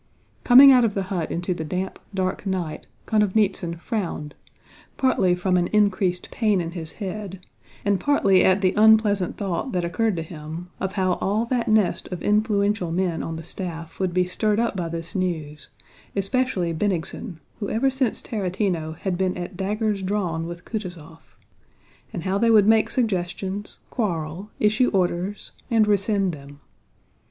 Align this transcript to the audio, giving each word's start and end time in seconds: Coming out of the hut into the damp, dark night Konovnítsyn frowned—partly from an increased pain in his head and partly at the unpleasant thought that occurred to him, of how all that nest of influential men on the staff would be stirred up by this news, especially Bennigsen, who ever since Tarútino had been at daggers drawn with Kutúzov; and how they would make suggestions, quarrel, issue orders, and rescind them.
Coming 0.43 0.71
out 0.71 0.83
of 0.83 0.95
the 0.95 1.03
hut 1.13 1.29
into 1.29 1.53
the 1.53 1.63
damp, 1.63 1.99
dark 2.11 2.47
night 2.47 2.87
Konovnítsyn 3.05 3.79
frowned—partly 3.79 5.35
from 5.35 5.57
an 5.57 5.67
increased 5.67 6.31
pain 6.31 6.59
in 6.59 6.71
his 6.71 6.93
head 6.93 7.45
and 7.85 7.99
partly 7.99 8.43
at 8.43 8.61
the 8.61 8.73
unpleasant 8.73 9.37
thought 9.37 9.73
that 9.73 9.85
occurred 9.85 10.15
to 10.15 10.23
him, 10.23 10.69
of 10.79 10.93
how 10.93 11.19
all 11.21 11.45
that 11.45 11.67
nest 11.67 12.07
of 12.07 12.23
influential 12.23 12.91
men 12.91 13.21
on 13.21 13.35
the 13.35 13.43
staff 13.43 13.99
would 13.99 14.11
be 14.11 14.25
stirred 14.25 14.59
up 14.59 14.75
by 14.75 14.89
this 14.89 15.13
news, 15.13 15.69
especially 16.15 16.73
Bennigsen, 16.73 17.37
who 17.59 17.69
ever 17.69 17.91
since 17.91 18.23
Tarútino 18.23 18.93
had 18.97 19.19
been 19.19 19.37
at 19.37 19.55
daggers 19.55 20.01
drawn 20.01 20.47
with 20.47 20.65
Kutúzov; 20.65 21.19
and 22.11 22.23
how 22.23 22.39
they 22.39 22.49
would 22.49 22.67
make 22.67 22.89
suggestions, 22.89 23.77
quarrel, 23.91 24.49
issue 24.59 24.89
orders, 24.95 25.51
and 25.69 25.85
rescind 25.85 26.31
them. 26.31 26.59